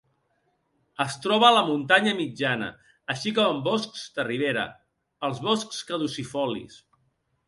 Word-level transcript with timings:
Es 1.03 1.15
troba 1.25 1.45
a 1.49 1.53
la 1.57 1.65
muntanya 1.67 2.13
mitjana 2.21 2.69
així 3.15 3.33
com 3.39 3.51
en 3.57 3.59
boscs 3.67 4.05
de 4.15 4.25
ribera, 4.29 4.63
als 5.29 5.43
boscs 5.49 5.83
caducifolis. 5.91 6.79